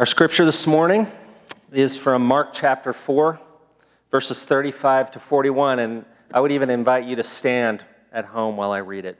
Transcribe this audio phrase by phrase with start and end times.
[0.00, 1.06] Our scripture this morning
[1.72, 3.38] is from Mark chapter 4,
[4.10, 8.72] verses 35 to 41, and I would even invite you to stand at home while
[8.72, 9.18] I read it.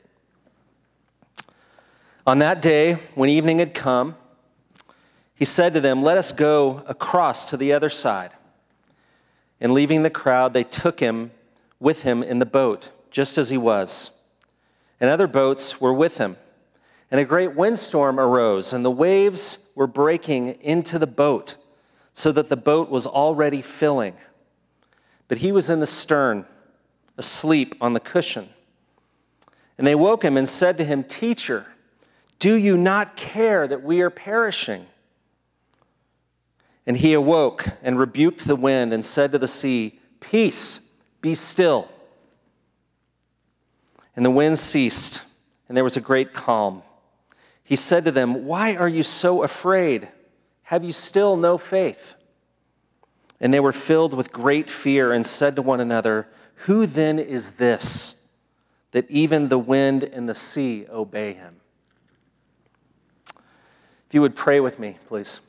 [2.26, 4.16] On that day, when evening had come,
[5.34, 8.30] he said to them, Let us go across to the other side.
[9.60, 11.30] And leaving the crowd, they took him
[11.78, 14.18] with him in the boat, just as he was.
[14.98, 16.38] And other boats were with him.
[17.10, 21.56] And a great windstorm arose, and the waves were breaking into the boat,
[22.12, 24.14] so that the boat was already filling.
[25.26, 26.44] But he was in the stern,
[27.16, 28.50] asleep on the cushion.
[29.78, 31.64] And they woke him and said to him, Teacher,
[32.38, 34.84] do you not care that we are perishing?
[36.86, 40.80] And he awoke and rebuked the wind and said to the sea, Peace,
[41.22, 41.88] be still.
[44.14, 45.24] And the wind ceased,
[45.68, 46.82] and there was a great calm.
[47.70, 50.08] He said to them, Why are you so afraid?
[50.64, 52.16] Have you still no faith?
[53.40, 56.26] And they were filled with great fear and said to one another,
[56.66, 58.22] Who then is this
[58.90, 61.60] that even the wind and the sea obey him?
[63.36, 65.40] If you would pray with me, please.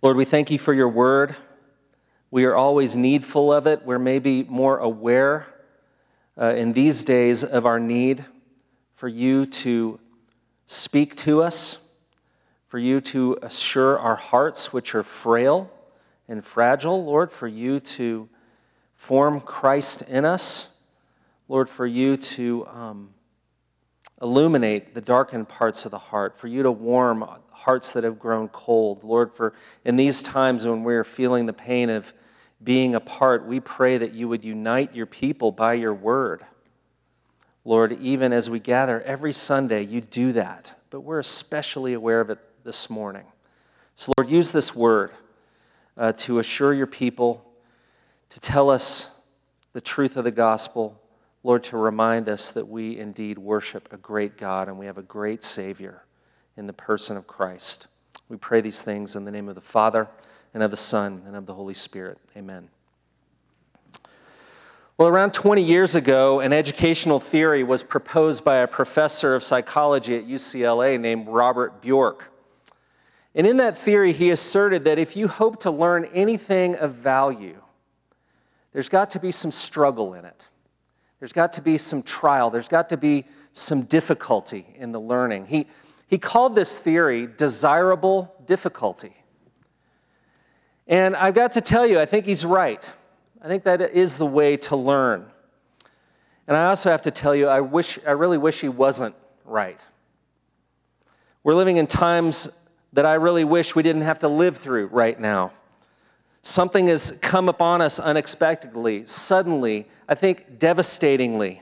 [0.00, 1.36] Lord, we thank you for your word.
[2.30, 3.84] We are always needful of it.
[3.84, 5.48] We're maybe more aware
[6.40, 8.24] uh, in these days of our need
[8.94, 10.00] for you to
[10.66, 11.80] Speak to us,
[12.66, 15.70] for you to assure our hearts, which are frail
[16.26, 18.28] and fragile, Lord, for you to
[18.94, 20.74] form Christ in us,
[21.48, 23.14] Lord, for you to um,
[24.20, 28.48] illuminate the darkened parts of the heart, for you to warm hearts that have grown
[28.48, 29.04] cold.
[29.04, 29.52] Lord, for
[29.84, 32.12] in these times when we're feeling the pain of
[32.62, 36.44] being apart, we pray that you would unite your people by your word.
[37.64, 42.30] Lord, even as we gather every Sunday, you do that, but we're especially aware of
[42.30, 43.24] it this morning.
[43.94, 45.12] So, Lord, use this word
[45.96, 47.50] uh, to assure your people,
[48.28, 49.10] to tell us
[49.72, 51.00] the truth of the gospel,
[51.42, 55.02] Lord, to remind us that we indeed worship a great God and we have a
[55.02, 56.04] great Savior
[56.56, 57.86] in the person of Christ.
[58.28, 60.08] We pray these things in the name of the Father,
[60.52, 62.18] and of the Son, and of the Holy Spirit.
[62.36, 62.68] Amen.
[64.96, 70.14] Well, around 20 years ago, an educational theory was proposed by a professor of psychology
[70.14, 72.32] at UCLA named Robert Bjork.
[73.34, 77.60] And in that theory, he asserted that if you hope to learn anything of value,
[78.72, 80.46] there's got to be some struggle in it.
[81.18, 82.50] There's got to be some trial.
[82.50, 85.46] There's got to be some difficulty in the learning.
[85.46, 85.66] He,
[86.06, 89.16] he called this theory desirable difficulty.
[90.86, 92.94] And I've got to tell you, I think he's right.
[93.44, 95.26] I think that is the way to learn.
[96.48, 99.84] And I also have to tell you, I, wish, I really wish he wasn't right.
[101.42, 102.48] We're living in times
[102.94, 105.52] that I really wish we didn't have to live through right now.
[106.40, 111.60] Something has come upon us unexpectedly, suddenly, I think devastatingly.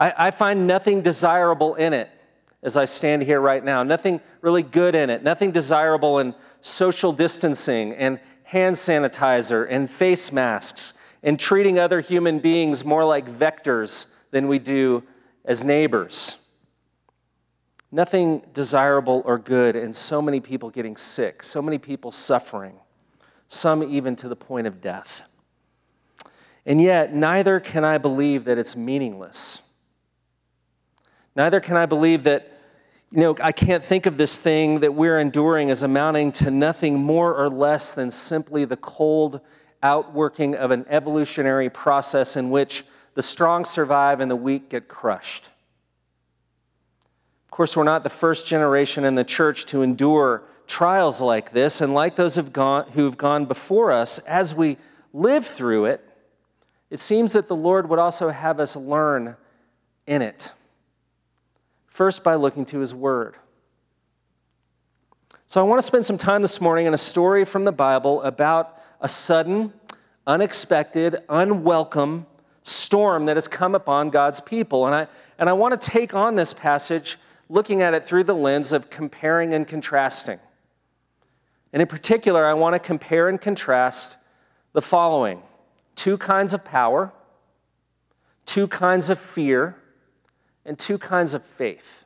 [0.00, 2.10] I, I find nothing desirable in it
[2.60, 7.12] as I stand here right now, nothing really good in it, nothing desirable in social
[7.12, 14.06] distancing and hand sanitizer and face masks and treating other human beings more like vectors
[14.30, 15.02] than we do
[15.44, 16.38] as neighbors.
[17.92, 22.76] Nothing desirable or good, and so many people getting sick, so many people suffering,
[23.48, 25.24] some even to the point of death.
[26.64, 29.60] And yet, neither can I believe that it's meaningless.
[31.36, 32.57] Neither can I believe that
[33.10, 36.98] you know, I can't think of this thing that we're enduring as amounting to nothing
[36.98, 39.40] more or less than simply the cold
[39.82, 45.50] outworking of an evolutionary process in which the strong survive and the weak get crushed.
[47.46, 51.80] Of course, we're not the first generation in the church to endure trials like this,
[51.80, 54.76] and like those who've gone, who've gone before us, as we
[55.14, 56.04] live through it,
[56.90, 59.36] it seems that the Lord would also have us learn
[60.06, 60.52] in it.
[61.98, 63.34] First, by looking to his word.
[65.48, 68.22] So, I want to spend some time this morning in a story from the Bible
[68.22, 69.72] about a sudden,
[70.24, 72.26] unexpected, unwelcome
[72.62, 74.86] storm that has come upon God's people.
[74.86, 75.08] And I,
[75.40, 77.18] and I want to take on this passage
[77.48, 80.38] looking at it through the lens of comparing and contrasting.
[81.72, 84.18] And in particular, I want to compare and contrast
[84.72, 85.42] the following
[85.96, 87.12] two kinds of power,
[88.46, 89.74] two kinds of fear,
[90.68, 92.04] and two kinds of faith.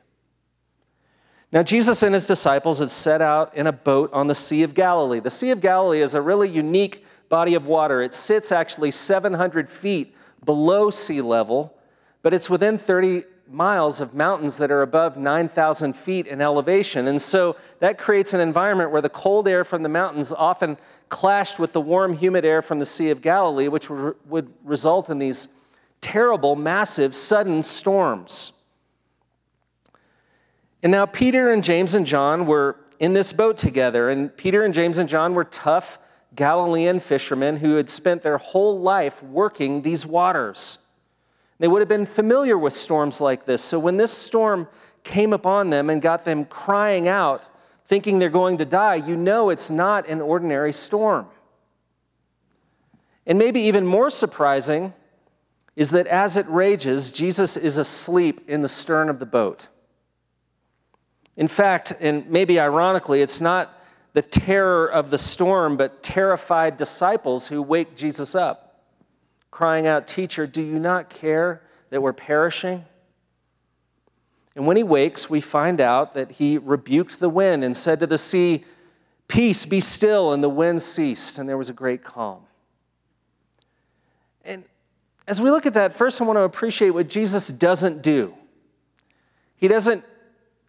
[1.51, 4.73] Now, Jesus and his disciples had set out in a boat on the Sea of
[4.73, 5.19] Galilee.
[5.19, 8.01] The Sea of Galilee is a really unique body of water.
[8.01, 11.77] It sits actually 700 feet below sea level,
[12.23, 17.07] but it's within 30 miles of mountains that are above 9,000 feet in elevation.
[17.07, 20.77] And so that creates an environment where the cold air from the mountains often
[21.09, 25.19] clashed with the warm, humid air from the Sea of Galilee, which would result in
[25.19, 25.49] these
[26.03, 28.51] terrible, massive, sudden storms.
[30.83, 34.73] And now Peter and James and John were in this boat together, and Peter and
[34.73, 35.97] James and John were tough
[36.35, 40.79] Galilean fishermen who had spent their whole life working these waters.
[41.59, 43.63] They would have been familiar with storms like this.
[43.63, 44.67] So when this storm
[45.03, 47.47] came upon them and got them crying out,
[47.85, 51.27] thinking they're going to die, you know it's not an ordinary storm.
[53.25, 54.93] And maybe even more surprising
[55.75, 59.67] is that as it rages, Jesus is asleep in the stern of the boat.
[61.35, 63.79] In fact, and maybe ironically, it's not
[64.13, 68.63] the terror of the storm, but terrified disciples who wake Jesus up
[69.53, 71.61] crying out, Teacher, do you not care
[71.91, 72.83] that we're perishing?
[74.55, 78.07] And when he wakes, we find out that he rebuked the wind and said to
[78.07, 78.65] the sea,
[79.27, 80.33] Peace, be still.
[80.33, 82.41] And the wind ceased, and there was a great calm.
[84.43, 84.63] And
[85.27, 88.33] as we look at that, first I want to appreciate what Jesus doesn't do.
[89.55, 90.03] He doesn't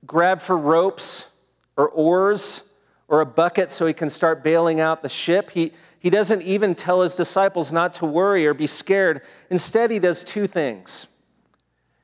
[0.06, 1.30] grab for ropes
[1.76, 2.62] or oars
[3.08, 5.50] or a bucket so he can start bailing out the ship.
[5.50, 9.22] He, he doesn't even tell his disciples not to worry or be scared.
[9.50, 11.08] Instead, he does two things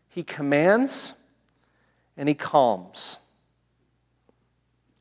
[0.08, 1.12] he commands
[2.16, 3.18] and he calms.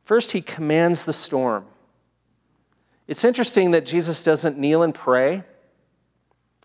[0.06, 1.66] First, he commands the storm.
[3.07, 5.44] It's interesting that Jesus doesn't kneel and pray.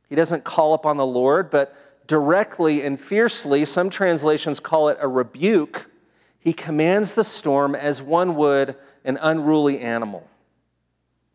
[0.08, 5.08] He doesn't call upon the Lord, but directly and fiercely, some translations call it a
[5.08, 5.90] rebuke,
[6.38, 10.28] he commands the storm as one would an unruly animal.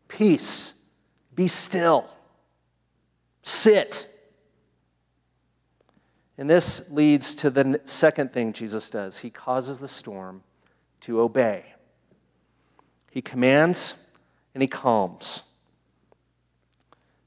[0.06, 0.74] Peace,
[1.34, 2.08] be still.
[3.42, 4.08] Sit.
[6.38, 10.42] And this leads to the second thing Jesus does he causes the storm
[11.00, 11.74] to obey.
[13.10, 14.06] He commands
[14.54, 15.42] and he calms.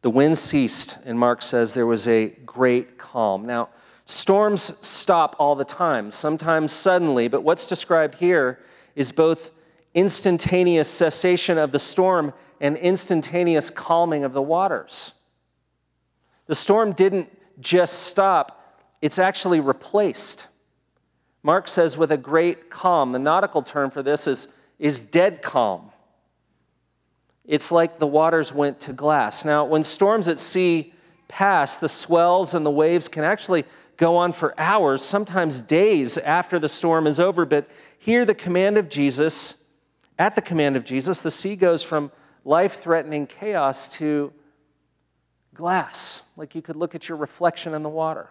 [0.04, 3.46] The wind ceased, and Mark says there was a great calm.
[3.46, 3.70] Now,
[4.04, 8.60] storms stop all the time, sometimes suddenly, but what's described here
[8.98, 9.50] is both
[9.94, 15.14] instantaneous cessation of the storm and instantaneous calming of the waters.
[16.48, 17.30] The storm didn't
[17.62, 20.50] just stop, it's actually replaced.
[21.44, 23.14] Mark says, with a great calm.
[23.14, 25.93] The nautical term for this is, is dead calm.
[27.46, 29.44] It's like the waters went to glass.
[29.44, 30.94] Now, when storms at sea
[31.28, 33.66] pass, the swells and the waves can actually
[33.98, 37.46] go on for hours, sometimes days after the storm is over.
[37.46, 39.64] But here, the command of Jesus
[40.18, 42.12] at the command of Jesus, the sea goes from
[42.46, 44.32] life threatening chaos to
[45.54, 48.30] glass, like you could look at your reflection in the water.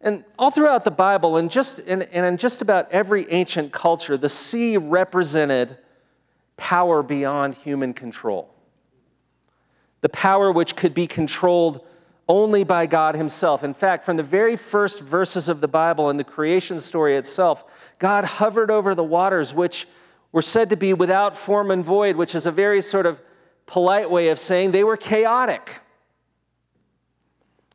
[0.00, 4.16] And all throughout the Bible, and, just, and, and in just about every ancient culture,
[4.16, 5.78] the sea represented
[6.62, 8.48] power beyond human control.
[10.00, 11.84] The power which could be controlled
[12.28, 13.64] only by God Himself.
[13.64, 17.92] In fact, from the very first verses of the Bible and the creation story itself,
[17.98, 19.88] God hovered over the waters, which
[20.30, 23.20] were said to be without form and void, which is a very sort of
[23.66, 25.80] polite way of saying they were chaotic.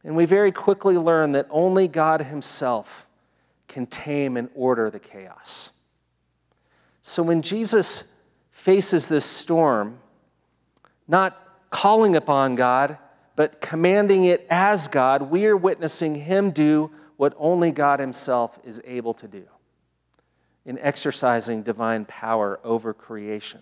[0.01, 3.05] And we very quickly learn that only God Himself
[3.67, 5.71] can tame and order the chaos.
[7.01, 8.13] So when Jesus
[8.67, 9.97] faces this storm,
[11.07, 12.97] not calling upon God,
[13.37, 18.81] but commanding it as God, we are witnessing Him do what only God Himself is
[18.83, 19.45] able to do
[20.65, 23.61] in exercising divine power over creation.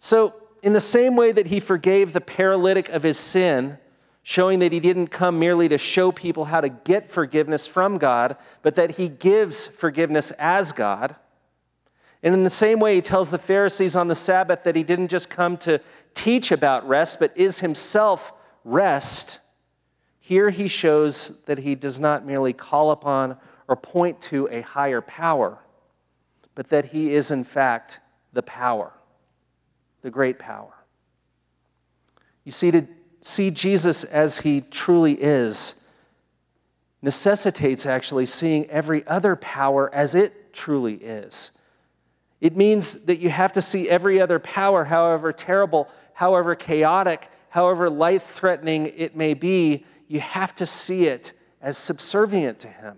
[0.00, 3.78] So, in the same way that He forgave the paralytic of his sin,
[4.24, 8.36] showing that He didn't come merely to show people how to get forgiveness from God,
[8.62, 11.14] but that He gives forgiveness as God.
[12.22, 15.08] And in the same way, he tells the Pharisees on the Sabbath that he didn't
[15.08, 15.80] just come to
[16.14, 18.32] teach about rest, but is himself
[18.64, 19.40] rest.
[20.20, 23.36] Here he shows that he does not merely call upon
[23.66, 25.58] or point to a higher power,
[26.54, 28.00] but that he is, in fact,
[28.32, 28.92] the power,
[30.02, 30.72] the great power.
[32.44, 32.86] You see, to
[33.20, 35.76] see Jesus as he truly is
[37.02, 41.50] necessitates actually seeing every other power as it truly is.
[42.42, 47.88] It means that you have to see every other power, however terrible, however chaotic, however
[47.88, 52.96] life threatening it may be, you have to see it as subservient to Him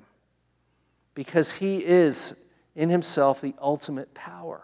[1.12, 2.40] because He is
[2.74, 4.62] in Himself the ultimate power.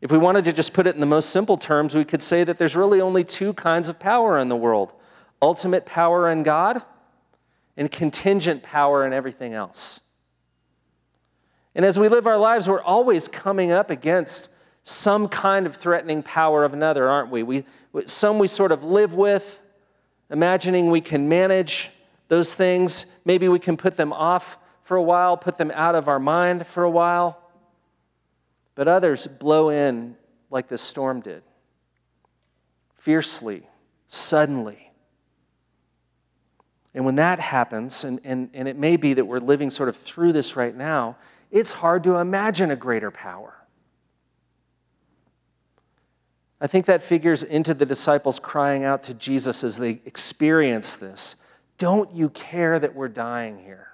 [0.00, 2.42] If we wanted to just put it in the most simple terms, we could say
[2.42, 4.92] that there's really only two kinds of power in the world
[5.40, 6.82] ultimate power in God
[7.76, 10.00] and contingent power in everything else.
[11.74, 14.48] And as we live our lives, we're always coming up against
[14.82, 17.42] some kind of threatening power of another, aren't we?
[17.42, 17.64] we
[18.06, 19.60] some we sort of live with,
[20.30, 21.90] imagining we can manage
[22.28, 23.06] those things.
[23.24, 26.66] Maybe we can put them off for a while, put them out of our mind
[26.66, 27.40] for a while.
[28.74, 30.16] But others blow in
[30.50, 31.42] like this storm did
[32.96, 33.62] fiercely,
[34.06, 34.92] suddenly.
[36.92, 39.96] And when that happens, and, and, and it may be that we're living sort of
[39.96, 41.16] through this right now,
[41.50, 43.54] it's hard to imagine a greater power.
[46.60, 51.36] I think that figures into the disciples crying out to Jesus as they experience this
[51.78, 53.88] Don't you care that we're dying here?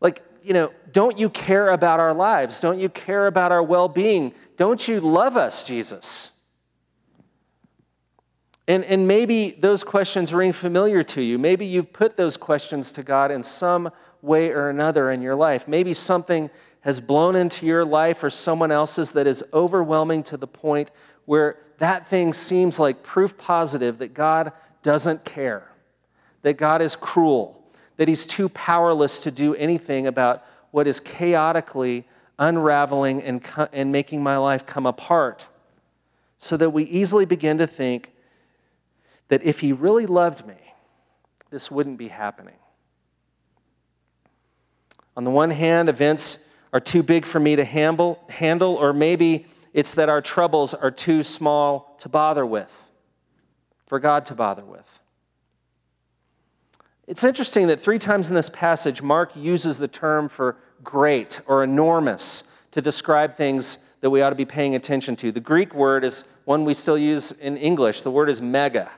[0.00, 2.60] Like, you know, don't you care about our lives?
[2.60, 4.32] Don't you care about our well being?
[4.56, 6.30] Don't you love us, Jesus?
[8.68, 11.38] And, and maybe those questions ring familiar to you.
[11.38, 13.90] Maybe you've put those questions to God in some
[14.22, 15.66] way or another in your life.
[15.66, 16.50] Maybe something
[16.80, 20.90] has blown into your life or someone else's that is overwhelming to the point
[21.26, 25.70] where that thing seems like proof positive that God doesn't care,
[26.42, 27.62] that God is cruel,
[27.96, 32.06] that He's too powerless to do anything about what is chaotically
[32.38, 35.46] unraveling and, and making my life come apart.
[36.38, 38.12] So that we easily begin to think
[39.28, 40.54] that if He really loved me,
[41.50, 42.54] this wouldn't be happening.
[45.20, 49.44] On the one hand, events are too big for me to handle, handle, or maybe
[49.74, 52.90] it's that our troubles are too small to bother with,
[53.84, 55.02] for God to bother with.
[57.06, 61.62] It's interesting that three times in this passage, Mark uses the term for great or
[61.62, 65.30] enormous to describe things that we ought to be paying attention to.
[65.30, 68.04] The Greek word is one we still use in English.
[68.04, 68.90] The word is mega.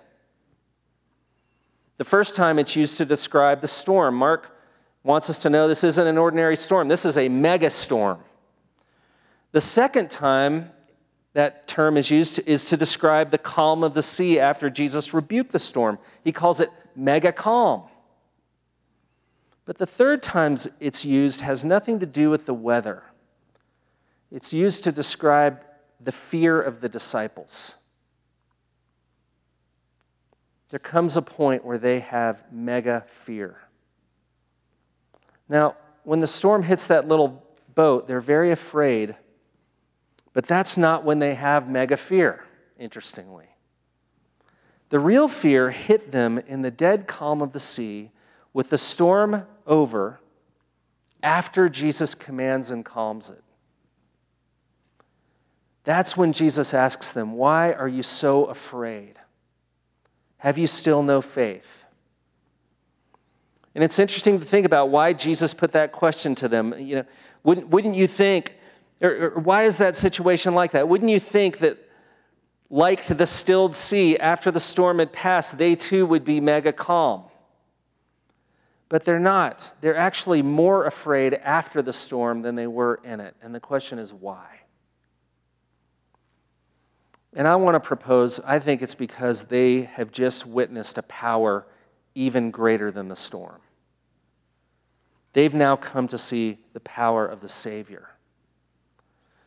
[1.97, 4.15] The first time it's used to describe the storm.
[4.15, 4.57] Mark
[5.05, 8.21] wants us to know this isn't an ordinary storm, this is a mega storm.
[9.53, 10.71] The second time
[11.35, 15.53] that term is used is to describe the calm of the sea after Jesus rebuked
[15.53, 15.99] the storm.
[16.23, 17.85] He calls it mega calm.
[19.65, 23.05] But the third time it's used has nothing to do with the weather.
[24.31, 25.63] It's used to describe
[26.01, 27.77] the fear of the disciples.
[30.71, 33.59] There comes a point where they have mega fear.
[35.49, 39.17] Now, when the storm hits that little boat, they're very afraid,
[40.33, 42.45] but that's not when they have mega fear,
[42.79, 43.47] interestingly.
[44.89, 48.11] The real fear hit them in the dead calm of the sea
[48.53, 50.21] with the storm over
[51.23, 53.43] after Jesus commands and calms it.
[55.85, 59.21] That's when Jesus asks them, Why are you so afraid?
[60.39, 61.85] Have you still no faith?
[63.75, 66.75] And it's interesting to think about why Jesus put that question to them.
[66.79, 67.05] You know,
[67.43, 68.55] wouldn't, wouldn't you think,
[69.01, 70.89] or, or why is that situation like that?
[70.89, 71.79] Wouldn't you think that,
[72.69, 77.25] like the stilled sea, after the storm had passed, they too would be mega calm?
[78.89, 79.73] But they're not.
[79.81, 83.35] They're actually more afraid after the storm than they were in it.
[83.43, 84.61] And the question is why?
[87.35, 91.67] And I want to propose I think it's because they have just witnessed a power
[92.15, 93.61] even greater than the storm.
[95.33, 98.11] They've now come to see the power of the Savior.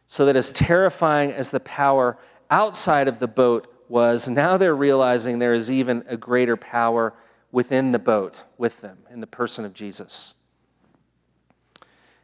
[0.07, 2.17] So that as terrifying as the power
[2.49, 7.13] outside of the boat was, now they're realizing there is even a greater power
[7.51, 10.33] within the boat with them in the person of Jesus.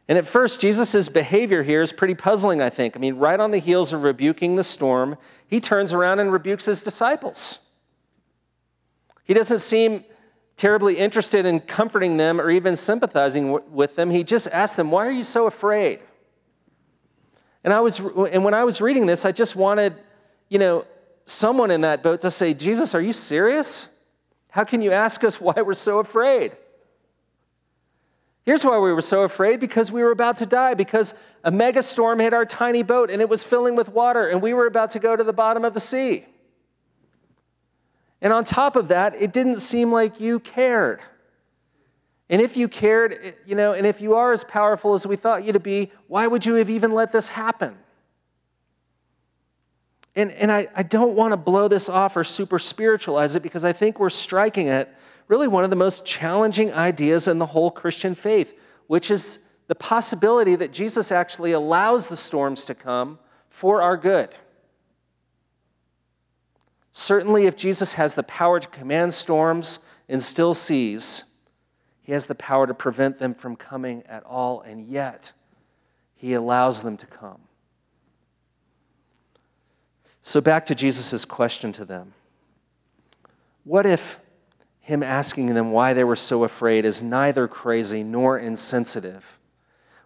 [0.08, 2.96] And at first, Jesus' behavior here is pretty puzzling, I think.
[2.96, 6.66] I mean, right on the heels of rebuking the storm, he turns around and rebukes
[6.66, 7.60] his disciples.
[9.24, 10.04] He doesn't seem
[10.56, 14.10] terribly interested in comforting them or even sympathizing with them.
[14.10, 16.00] He just asked them, Why are you so afraid?
[17.64, 19.94] And, I was, and when I was reading this, I just wanted,
[20.48, 20.84] you know,
[21.26, 23.88] someone in that boat to say, Jesus, are you serious?
[24.50, 26.56] How can you ask us why we're so afraid?
[28.44, 31.80] Here's why we were so afraid because we were about to die, because a mega
[31.80, 34.90] storm hit our tiny boat and it was filling with water, and we were about
[34.90, 36.26] to go to the bottom of the sea.
[38.22, 41.00] And on top of that, it didn't seem like you cared.
[42.30, 45.44] And if you cared, you know, and if you are as powerful as we thought
[45.44, 47.76] you to be, why would you have even let this happen?
[50.14, 53.64] And, and I, I don't want to blow this off or super spiritualize it because
[53.64, 57.70] I think we're striking at really one of the most challenging ideas in the whole
[57.70, 63.82] Christian faith, which is the possibility that Jesus actually allows the storms to come for
[63.82, 64.30] our good.
[66.92, 71.24] Certainly, if Jesus has the power to command storms and still seas,
[72.02, 75.32] he has the power to prevent them from coming at all, and yet
[76.14, 77.40] he allows them to come.
[80.20, 82.12] So, back to Jesus' question to them
[83.64, 84.20] What if
[84.80, 89.38] him asking them why they were so afraid is neither crazy nor insensitive?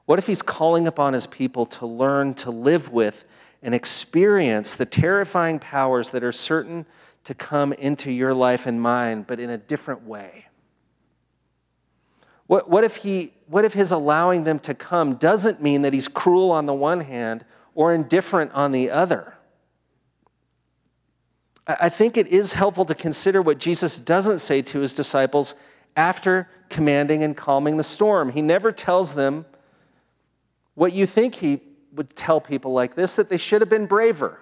[0.04, 3.24] What if he's calling upon his people to learn to live with
[3.62, 6.86] and experience the terrifying powers that are certain
[7.24, 10.46] to come into your life and mine, but in a different way?
[12.46, 16.08] What, what, if he, what if his allowing them to come doesn't mean that he's
[16.08, 17.44] cruel on the one hand
[17.74, 19.34] or indifferent on the other?
[21.66, 25.56] I think it is helpful to consider what Jesus doesn't say to his disciples
[25.96, 28.30] after commanding and calming the storm.
[28.30, 29.46] He never tells them
[30.74, 31.60] what you think he
[31.96, 34.38] would tell people like this that they should have been braver.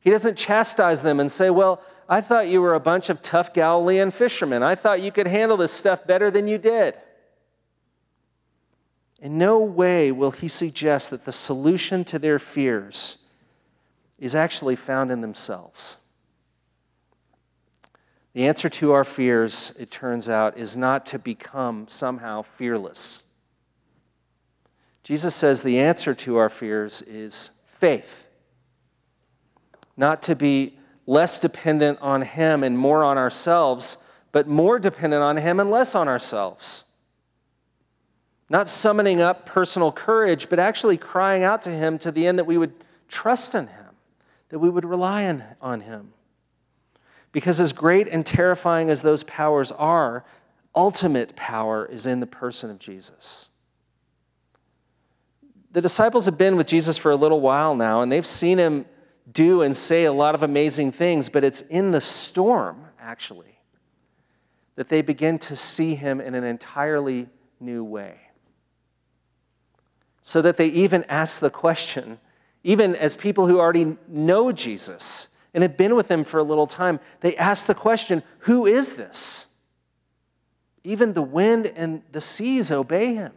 [0.00, 3.52] He doesn't chastise them and say, Well, I thought you were a bunch of tough
[3.52, 4.62] Galilean fishermen.
[4.62, 6.96] I thought you could handle this stuff better than you did.
[9.20, 13.18] In no way will he suggest that the solution to their fears
[14.18, 15.96] is actually found in themselves.
[18.34, 23.22] The answer to our fears, it turns out, is not to become somehow fearless.
[25.06, 28.26] Jesus says the answer to our fears is faith.
[29.96, 33.98] Not to be less dependent on Him and more on ourselves,
[34.32, 36.86] but more dependent on Him and less on ourselves.
[38.50, 42.44] Not summoning up personal courage, but actually crying out to Him to the end that
[42.44, 42.74] we would
[43.06, 43.94] trust in Him,
[44.48, 46.14] that we would rely on, on Him.
[47.30, 50.24] Because as great and terrifying as those powers are,
[50.74, 53.50] ultimate power is in the person of Jesus.
[55.76, 58.86] The disciples have been with Jesus for a little while now, and they've seen him
[59.30, 63.58] do and say a lot of amazing things, but it's in the storm, actually,
[64.76, 67.28] that they begin to see him in an entirely
[67.60, 68.16] new way.
[70.22, 72.20] So that they even ask the question,
[72.64, 76.66] even as people who already know Jesus and have been with him for a little
[76.66, 79.44] time, they ask the question, Who is this?
[80.84, 83.34] Even the wind and the seas obey him.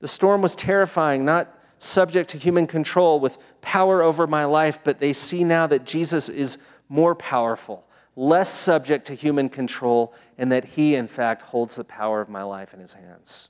[0.00, 5.00] The storm was terrifying, not subject to human control with power over my life, but
[5.00, 6.58] they see now that Jesus is
[6.88, 12.20] more powerful, less subject to human control, and that he, in fact, holds the power
[12.20, 13.48] of my life in his hands.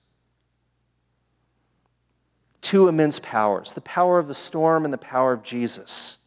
[2.61, 6.19] Two immense powers the power of the storm and the power of Jesus,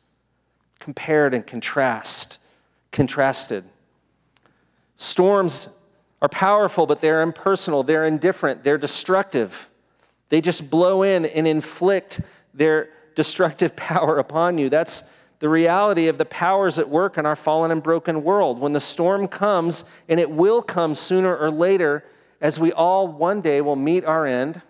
[0.80, 2.40] compared and contrast,
[2.92, 3.64] contrasted.
[4.96, 5.70] Storms
[6.22, 9.70] are powerful, but they're impersonal, they're indifferent, they're destructive.
[10.32, 12.22] They just blow in and inflict
[12.54, 14.70] their destructive power upon you.
[14.70, 15.04] That's
[15.40, 18.60] the reality of the powers at work in our fallen and broken world.
[18.60, 22.06] When the storm comes, and it will come sooner or later,
[22.40, 24.62] as we all one day will meet our end,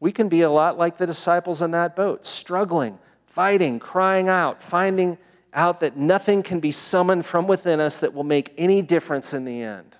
[0.00, 4.60] we can be a lot like the disciples in that boat, struggling, fighting, crying out,
[4.60, 5.18] finding
[5.54, 9.44] out that nothing can be summoned from within us that will make any difference in
[9.44, 9.98] the end.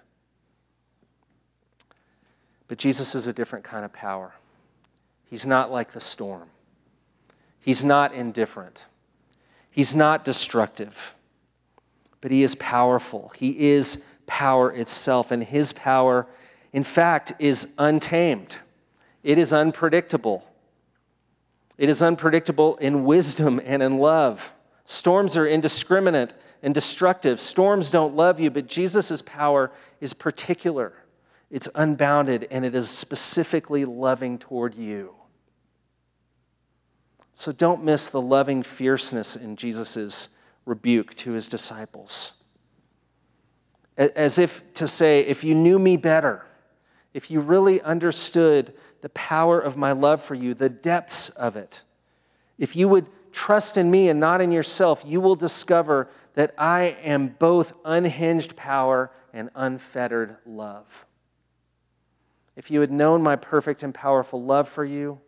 [2.72, 4.32] But Jesus is a different kind of power.
[5.26, 6.48] He's not like the storm,
[7.60, 8.86] He's not indifferent,
[9.70, 11.14] He's not destructive,
[12.22, 13.30] but He is powerful.
[13.36, 16.26] He is power itself, and His power,
[16.72, 18.56] in fact, is untamed,
[19.22, 20.42] it is unpredictable.
[21.76, 24.54] It is unpredictable in wisdom and in love.
[24.86, 26.32] Storms are indiscriminate
[26.62, 27.38] and destructive.
[27.38, 30.94] Storms don't love you, but Jesus' power is particular
[31.52, 35.14] it's unbounded, and it is specifically loving toward you.
[37.34, 40.30] So don't miss the loving fierceness in Jesus'
[40.64, 42.32] rebuke to his disciples.
[43.98, 46.46] As if to say, if you knew me better,
[47.12, 51.82] if you really understood the power of my love for you, the depths of it,
[52.58, 56.96] if you would trust in me and not in yourself, you will discover that I
[57.02, 61.04] am both unhinged power and unfettered love.
[62.56, 65.20] If you had known my perfect and powerful love for you,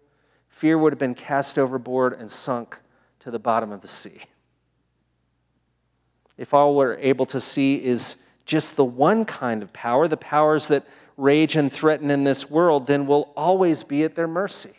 [0.49, 2.79] fear would have been cast overboard and sunk
[3.21, 4.21] to the bottom of the sea.
[6.37, 10.69] If all we're able to see is just the one kind of power, the powers
[10.69, 10.85] that
[11.17, 14.75] rage and threaten in this world, then we'll always be at their mercy.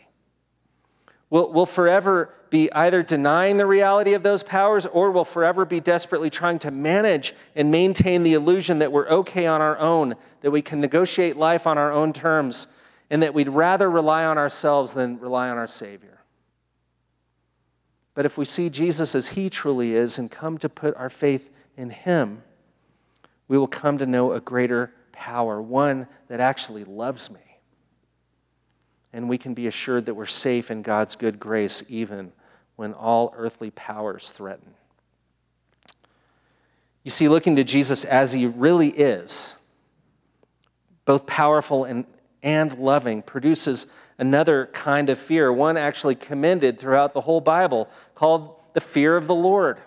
[1.30, 5.82] We'll, we'll forever be either denying the reality of those powers or we'll forever be
[5.82, 10.52] desperately trying to manage and maintain the illusion that we're okay on our own, that
[10.52, 12.68] we can negotiate life on our own terms,
[13.10, 16.22] and that we'd rather rely on ourselves than rely on our Savior.
[18.14, 21.52] But if we see Jesus as he truly is and come to put our faith
[21.76, 22.42] in him,
[23.50, 27.60] we will come to know a greater power, one that actually loves me.
[29.12, 32.32] And we can be assured that we're safe in God's good grace even
[32.76, 34.74] when all earthly powers threaten.
[37.04, 39.56] You see, looking to Jesus as he really is,
[41.06, 42.06] both powerful and,
[42.42, 43.86] and loving, produces
[44.18, 49.28] another kind of fear, one actually commended throughout the whole Bible, called the fear of
[49.28, 49.80] the Lord.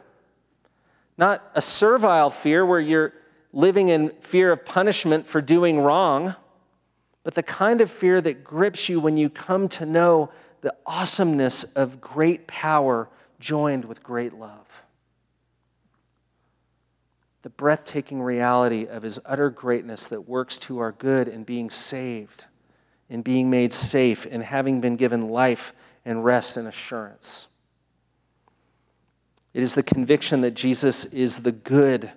[1.17, 3.13] Not a servile fear where you're
[3.53, 6.37] living in fear of punishment for doing wrong,
[7.25, 11.65] but the kind of fear that grips you when you come to know the awesomeness
[11.65, 14.83] of great power joined with great love.
[17.43, 22.47] The breathtaking reality of his utter greatness that works to our good in being saved,
[23.09, 25.73] in being made safe, in having been given life
[26.05, 27.49] and rest and assurance.
[29.55, 32.11] It is the conviction that Jesus is the good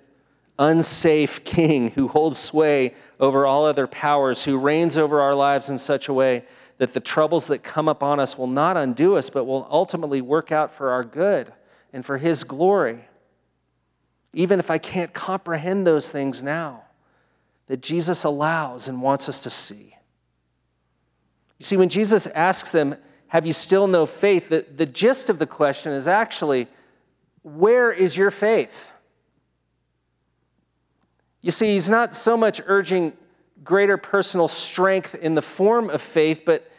[0.59, 5.77] unsafe king who holds sway over all other powers, who reigns over our lives in
[5.77, 6.43] such a way
[6.81, 10.51] that the troubles that come upon us will not undo us, but will ultimately work
[10.51, 11.53] out for our good
[11.93, 13.01] and for his glory.
[14.33, 16.85] Even if I can't comprehend those things now,
[17.67, 19.95] that Jesus allows and wants us to see.
[21.59, 22.95] You see, when Jesus asks them,
[23.27, 24.49] Have you still no faith?
[24.49, 26.65] the, the gist of the question is actually,
[27.43, 28.89] Where is your faith?
[31.43, 33.13] You see, he's not so much urging
[33.63, 36.69] greater personal strength in the form of faith, but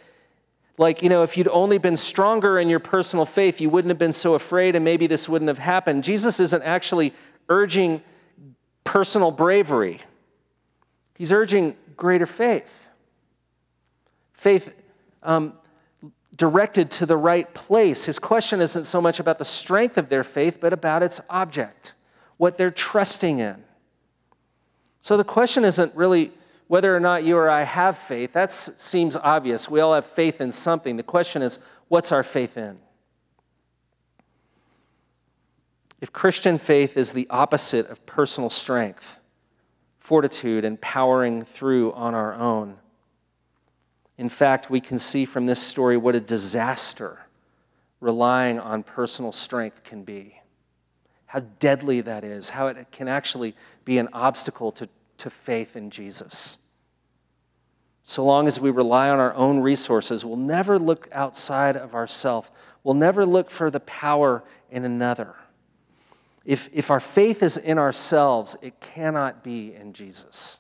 [0.79, 3.99] like, you know, if you'd only been stronger in your personal faith, you wouldn't have
[3.99, 6.03] been so afraid and maybe this wouldn't have happened.
[6.03, 7.13] Jesus isn't actually
[7.49, 8.03] urging
[8.85, 10.01] personal bravery,
[11.17, 12.89] he's urging greater faith.
[14.33, 14.75] Faith
[15.23, 15.53] um,
[16.37, 18.07] directed to the right place.
[18.07, 21.93] His question isn't so much about the strength of their faith, but about its object,
[22.39, 23.63] what they're trusting in.
[25.01, 26.33] So the question isn't really
[26.73, 28.33] whether or not you or I have faith.
[28.33, 29.69] That seems obvious.
[29.69, 30.97] We all have faith in something.
[30.97, 31.59] The question is,
[31.89, 32.79] what's our faith in?
[36.01, 39.21] If Christian faith is the opposite of personal strength,
[39.99, 42.79] fortitude, and powering through on our own,
[44.17, 47.27] in fact, we can see from this story what a disaster
[48.01, 50.37] relying on personal strength can be
[51.27, 53.55] how deadly that is, how it can actually
[53.85, 56.57] be an obstacle to, to faith in Jesus.
[58.03, 62.51] So long as we rely on our own resources, we'll never look outside of ourselves.
[62.83, 65.37] We'll never look for the power in another.
[66.45, 70.59] If, if our faith is in ourselves, it cannot be in Jesus.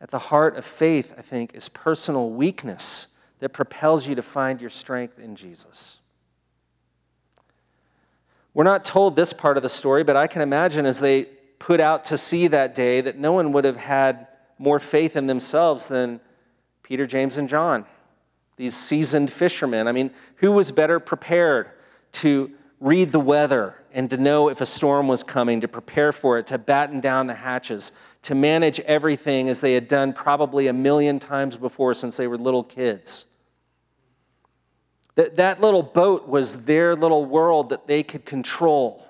[0.00, 3.08] At the heart of faith, I think, is personal weakness
[3.40, 6.00] that propels you to find your strength in Jesus.
[8.54, 11.24] We're not told this part of the story, but I can imagine as they
[11.58, 14.26] put out to sea that day that no one would have had
[14.60, 16.20] more faith in themselves than
[16.82, 17.86] Peter, James, and John,
[18.56, 19.88] these seasoned fishermen.
[19.88, 21.70] I mean, who was better prepared
[22.12, 26.38] to read the weather and to know if a storm was coming, to prepare for
[26.38, 27.92] it, to batten down the hatches,
[28.22, 32.36] to manage everything as they had done probably a million times before since they were
[32.36, 33.24] little kids?
[35.14, 39.04] That, that little boat was their little world that they could control,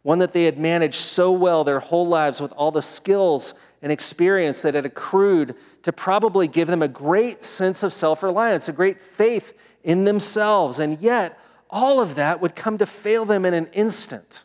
[0.00, 3.90] one that they had managed so well their whole lives with all the skills and
[3.90, 8.72] experience that had accrued to probably give them a great sense of self reliance, a
[8.72, 10.78] great faith in themselves.
[10.78, 14.44] And yet, all of that would come to fail them in an instant.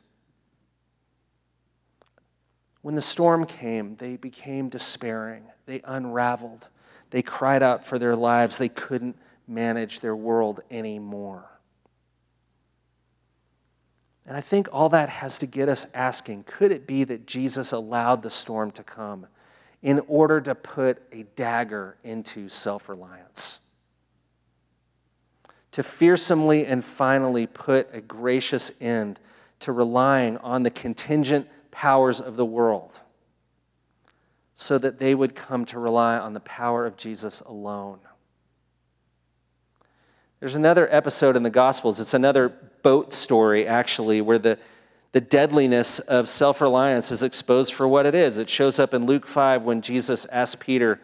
[2.82, 5.44] When the storm came, they became despairing.
[5.66, 6.68] They unraveled.
[7.12, 8.58] They cried out for their lives.
[8.58, 11.57] They couldn't manage their world anymore.
[14.28, 17.72] And I think all that has to get us asking could it be that Jesus
[17.72, 19.28] allowed the storm to come
[19.82, 23.62] in order to put a dagger into self reliance?
[25.72, 29.20] To fearsomely and finally put a gracious end
[29.60, 33.00] to relying on the contingent powers of the world
[34.54, 38.00] so that they would come to rely on the power of Jesus alone.
[40.40, 42.00] There's another episode in the Gospels.
[42.00, 42.54] It's another
[42.88, 44.58] boat story, actually, where the,
[45.12, 48.38] the deadliness of self reliance is exposed for what it is.
[48.38, 50.98] It shows up in Luke 5 when Jesus asked Peter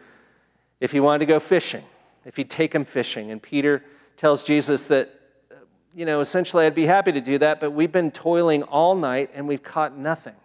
[0.80, 1.84] if he wanted to go fishing,
[2.24, 3.30] if he'd take him fishing.
[3.30, 3.84] And Peter
[4.16, 5.14] tells Jesus that,
[5.52, 5.56] uh,
[5.94, 9.28] you know, essentially, I'd be happy to do that, but we've been toiling all night
[9.34, 10.36] and we've caught nothing.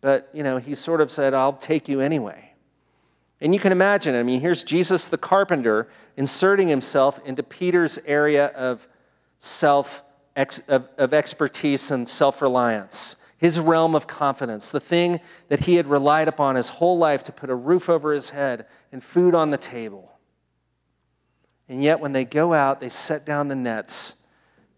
[0.00, 2.52] But, you know, he sort of said, I'll take you anyway.
[3.42, 8.46] And you can imagine, I mean, here's Jesus the carpenter inserting himself into Peter's area
[8.46, 8.88] of
[9.38, 10.02] self
[10.36, 15.86] of, of expertise and self reliance, his realm of confidence, the thing that he had
[15.86, 19.50] relied upon his whole life to put a roof over his head and food on
[19.50, 20.12] the table.
[21.68, 24.14] And yet, when they go out, they set down the nets.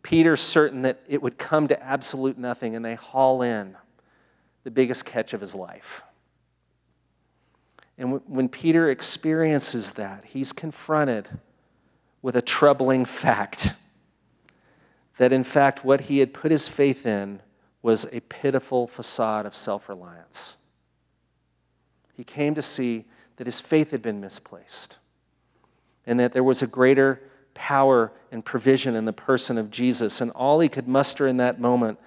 [0.03, 3.77] Peter's certain that it would come to absolute nothing, and they haul in
[4.64, 6.03] the biggest catch of his life.
[7.99, 11.29] And when Peter experiences that, he's confronted
[12.23, 13.75] with a troubling fact
[15.18, 17.40] that, in fact, what he had put his faith in
[17.83, 20.57] was a pitiful facade of self reliance.
[22.16, 23.04] He came to see
[23.37, 24.98] that his faith had been misplaced
[26.07, 27.22] and that there was a greater
[27.54, 30.20] power and provision in the person of Jesus.
[30.20, 31.98] And all he could muster in that moment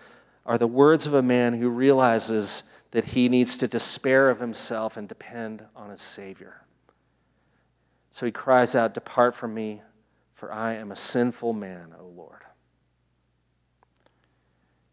[0.45, 4.97] are the words of a man who realizes that he needs to despair of himself
[4.97, 6.65] and depend on his Savior.
[8.09, 9.81] So he cries out, Depart from me,
[10.33, 12.41] for I am a sinful man, O Lord.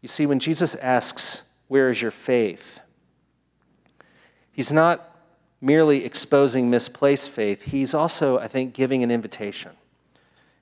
[0.01, 2.79] You see, when Jesus asks, Where is your faith?
[4.51, 5.05] He's not
[5.61, 9.71] merely exposing misplaced faith, he's also, I think, giving an invitation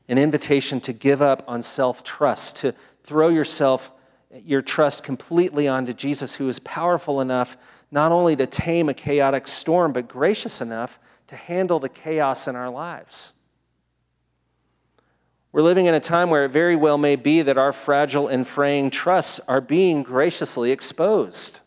[0.10, 2.73] an invitation to give up on self trust, to
[3.04, 3.91] throw yourself,
[4.43, 7.58] your trust completely onto Jesus, who is powerful enough
[7.91, 12.56] not only to tame a chaotic storm, but gracious enough to handle the chaos in
[12.56, 13.34] our lives.
[15.52, 18.46] We're living in a time where it very well may be that our fragile and
[18.46, 21.62] fraying trusts are being graciously exposed.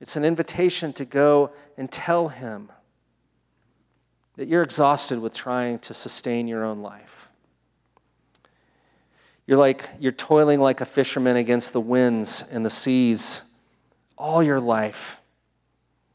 [0.00, 2.70] It's an invitation to go and tell him
[4.36, 7.28] that you're exhausted with trying to sustain your own life.
[9.46, 13.42] You're like you're toiling like a fisherman against the winds and the seas
[14.16, 15.18] all your life.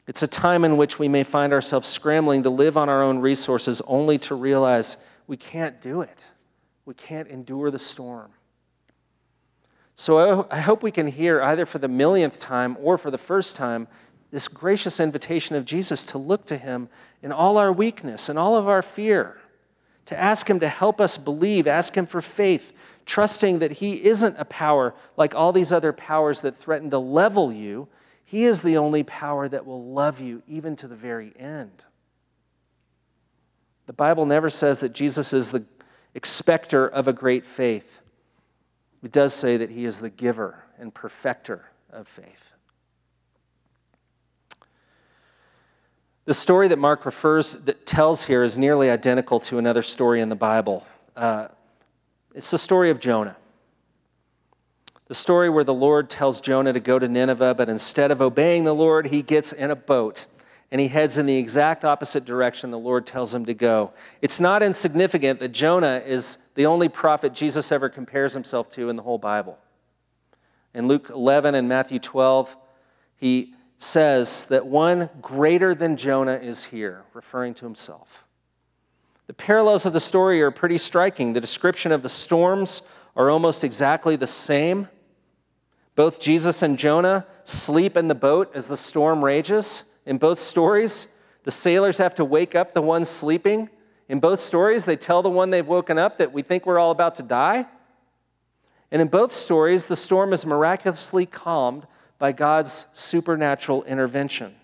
[0.07, 3.19] It's a time in which we may find ourselves scrambling to live on our own
[3.19, 6.31] resources only to realize we can't do it.
[6.85, 8.31] We can't endure the storm.
[9.95, 13.55] So I hope we can hear, either for the millionth time or for the first
[13.55, 13.87] time,
[14.31, 16.89] this gracious invitation of Jesus to look to him
[17.21, 19.39] in all our weakness and all of our fear,
[20.05, 22.73] to ask him to help us believe, ask him for faith,
[23.05, 27.53] trusting that he isn't a power like all these other powers that threaten to level
[27.53, 27.87] you.
[28.25, 31.85] He is the only power that will love you even to the very end.
[33.85, 35.65] The Bible never says that Jesus is the
[36.15, 37.99] expector of a great faith.
[39.03, 42.53] It does say that he is the giver and perfecter of faith.
[46.25, 50.29] The story that Mark refers that tells here is nearly identical to another story in
[50.29, 50.85] the Bible.
[51.17, 51.49] Uh,
[52.33, 53.35] it's the story of Jonah.
[55.07, 58.63] The story where the Lord tells Jonah to go to Nineveh, but instead of obeying
[58.63, 60.25] the Lord, he gets in a boat
[60.73, 63.93] and he heads in the exact opposite direction the Lord tells him to go.
[64.23, 68.95] It's not insignificant that Jonah is the only prophet Jesus ever compares himself to in
[68.95, 69.59] the whole Bible.
[70.73, 72.57] In Luke 11 and Matthew 12,
[73.15, 78.25] he says that one greater than Jonah is here, referring to himself.
[79.27, 81.33] The parallels of the story are pretty striking.
[81.33, 82.81] The description of the storms
[83.15, 84.87] are almost exactly the same.
[85.95, 89.83] Both Jesus and Jonah sleep in the boat as the storm rages.
[90.05, 91.13] In both stories,
[91.43, 93.69] the sailors have to wake up the one sleeping.
[94.09, 96.91] In both stories, they tell the one they've woken up that we think we're all
[96.91, 97.65] about to die.
[98.91, 101.87] And in both stories, the storm is miraculously calmed
[102.19, 104.55] by God's supernatural intervention.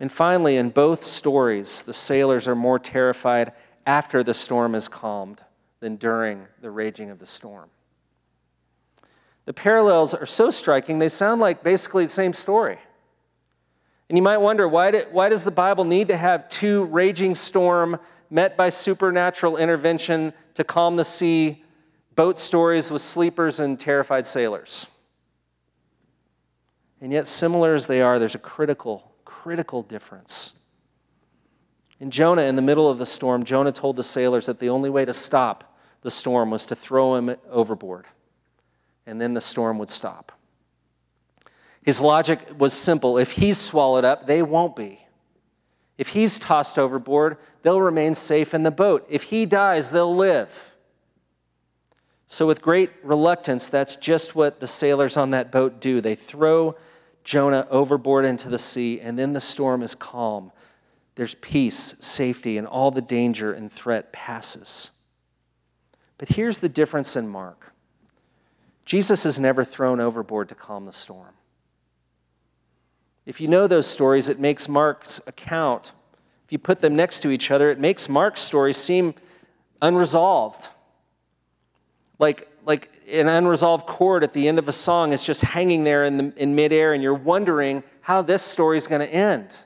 [0.00, 3.52] And finally, in both stories, the sailors are more terrified
[3.86, 5.44] after the storm is calmed
[5.80, 7.68] than during the raging of the storm.
[9.44, 12.78] The parallels are so striking, they sound like basically the same story.
[14.12, 17.34] And you might wonder why, did, why does the Bible need to have two raging
[17.34, 17.98] storm
[18.28, 21.64] met by supernatural intervention to calm the sea,
[22.14, 24.86] boat stories with sleepers and terrified sailors?
[27.00, 30.52] And yet, similar as they are, there's a critical, critical difference.
[31.98, 34.90] In Jonah, in the middle of the storm, Jonah told the sailors that the only
[34.90, 38.04] way to stop the storm was to throw him overboard,
[39.06, 40.38] and then the storm would stop.
[41.82, 45.00] His logic was simple if he's swallowed up, they won't be.
[45.98, 49.06] If he's tossed overboard, they'll remain safe in the boat.
[49.08, 50.74] If he dies, they'll live.
[52.26, 56.00] So, with great reluctance, that's just what the sailors on that boat do.
[56.00, 56.76] They throw
[57.24, 60.50] Jonah overboard into the sea, and then the storm is calm.
[61.14, 64.92] There's peace, safety, and all the danger and threat passes.
[66.16, 67.72] But here's the difference in Mark
[68.84, 71.34] Jesus is never thrown overboard to calm the storm.
[73.24, 75.92] If you know those stories, it makes Mark's account,
[76.44, 79.14] if you put them next to each other, it makes Mark's story seem
[79.80, 80.68] unresolved,
[82.18, 86.04] like, like an unresolved chord at the end of a song is just hanging there
[86.04, 89.64] in, the, in midair, and you're wondering how this story is going to end.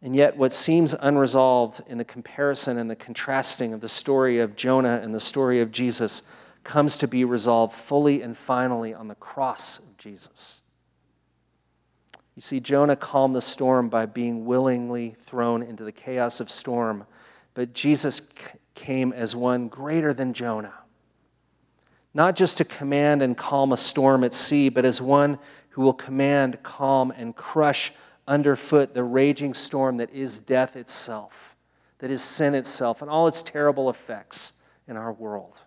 [0.00, 4.56] And yet, what seems unresolved in the comparison and the contrasting of the story of
[4.56, 6.22] Jonah and the story of Jesus
[6.64, 10.62] comes to be resolved fully and finally on the cross of Jesus.
[12.34, 17.06] You see, Jonah calmed the storm by being willingly thrown into the chaos of storm,
[17.54, 18.22] but Jesus
[18.74, 20.74] came as one greater than Jonah.
[22.14, 25.38] Not just to command and calm a storm at sea, but as one
[25.70, 27.92] who will command, calm, and crush
[28.26, 31.56] underfoot the raging storm that is death itself,
[31.98, 34.52] that is sin itself, and all its terrible effects
[34.86, 35.62] in our world.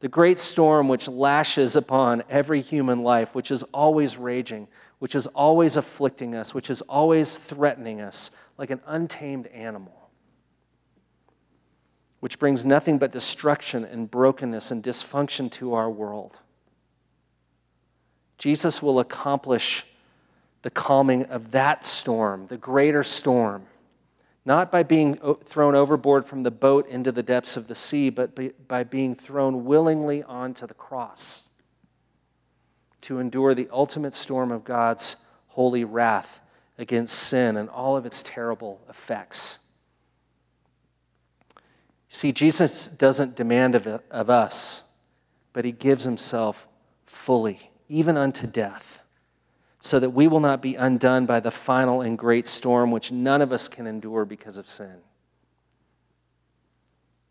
[0.00, 4.66] The great storm which lashes upon every human life, which is always raging,
[4.98, 10.10] which is always afflicting us, which is always threatening us like an untamed animal,
[12.20, 16.38] which brings nothing but destruction and brokenness and dysfunction to our world.
[18.38, 19.84] Jesus will accomplish
[20.62, 23.66] the calming of that storm, the greater storm,
[24.50, 28.36] not by being thrown overboard from the boat into the depths of the sea, but
[28.66, 31.48] by being thrown willingly onto the cross
[33.00, 35.14] to endure the ultimate storm of God's
[35.50, 36.40] holy wrath
[36.78, 39.60] against sin and all of its terrible effects.
[42.08, 44.82] See, Jesus doesn't demand of, of us,
[45.52, 46.66] but he gives himself
[47.06, 48.99] fully, even unto death
[49.80, 53.40] so that we will not be undone by the final and great storm which none
[53.40, 54.98] of us can endure because of sin.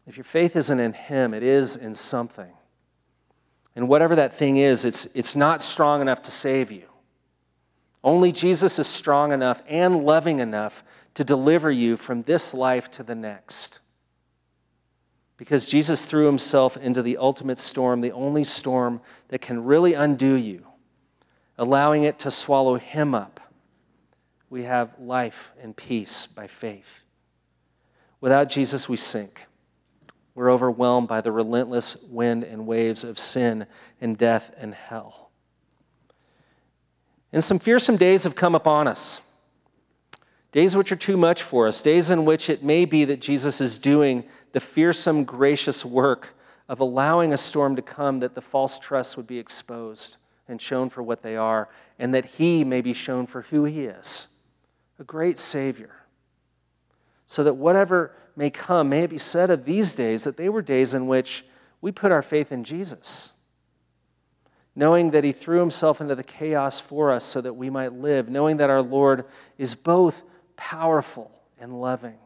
[0.07, 2.51] If your faith isn't in Him, it is in something.
[3.75, 6.87] And whatever that thing is, it's, it's not strong enough to save you.
[8.03, 10.83] Only Jesus is strong enough and loving enough
[11.13, 13.79] to deliver you from this life to the next.
[15.37, 20.33] Because Jesus threw himself into the ultimate storm, the only storm that can really undo
[20.33, 20.65] you
[21.59, 23.41] allowing it to swallow him up,
[24.49, 27.03] we have life and peace by faith.
[28.21, 29.45] Without Jesus, we sink.
[30.33, 33.67] We're overwhelmed by the relentless wind and waves of sin
[33.99, 35.31] and death and hell.
[37.33, 39.21] And some fearsome days have come upon us.
[40.53, 43.59] Days which are too much for us, days in which it may be that Jesus
[43.59, 46.35] is doing the fearsome, gracious work
[46.69, 50.17] of allowing a storm to come that the false trust would be exposed
[50.49, 53.85] and shown for what they are, and that he may be shown for who he
[53.85, 54.27] is
[54.99, 55.95] a great Savior.
[57.25, 60.61] So that whatever may come, may it be said of these days that they were
[60.61, 61.45] days in which
[61.81, 63.31] we put our faith in Jesus,
[64.75, 68.29] knowing that he threw himself into the chaos for us so that we might live,
[68.29, 69.25] knowing that our Lord
[69.57, 70.23] is both
[70.57, 72.17] powerful and loving,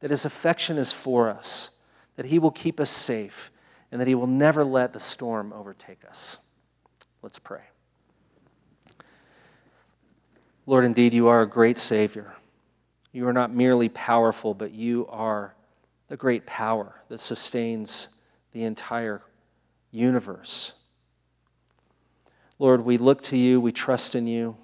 [0.00, 1.70] that his affection is for us,
[2.16, 3.50] that he will keep us safe,
[3.92, 6.38] and that he will never let the storm overtake us.
[7.22, 7.62] Let's pray.
[10.66, 12.34] Lord, indeed, you are a great Savior.
[13.12, 15.54] You are not merely powerful, but you are
[16.08, 18.08] the great power that sustains
[18.52, 19.22] the entire
[19.90, 20.74] universe.
[22.58, 24.56] Lord, we look to you, we trust in you.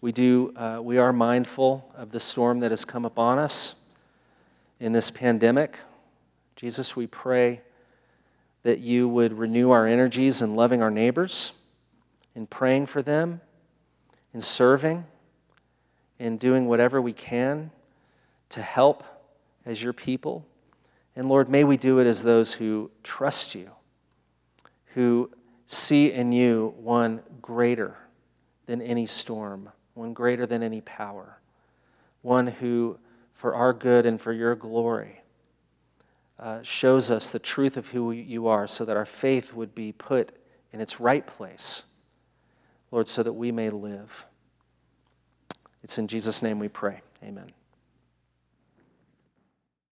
[0.00, 3.76] We, do, uh, we are mindful of the storm that has come upon us
[4.80, 5.78] in this pandemic.
[6.56, 7.62] Jesus, we pray
[8.64, 11.52] that you would renew our energies in loving our neighbors,
[12.34, 13.40] in praying for them,
[14.32, 15.04] in serving,
[16.18, 17.70] in doing whatever we can
[18.48, 19.04] to help
[19.64, 20.46] as your people.
[21.14, 23.70] And Lord, may we do it as those who trust you,
[24.94, 25.30] who
[25.66, 27.96] see in you one greater
[28.66, 31.38] than any storm, one greater than any power,
[32.22, 32.98] one who,
[33.34, 35.20] for our good and for your glory,
[36.38, 39.92] uh, shows us the truth of who you are so that our faith would be
[39.92, 40.32] put
[40.72, 41.84] in its right place,
[42.90, 44.26] Lord, so that we may live.
[45.82, 47.02] It's in Jesus' name we pray.
[47.22, 47.52] Amen.